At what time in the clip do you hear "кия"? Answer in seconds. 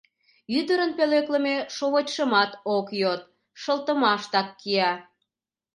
4.59-4.91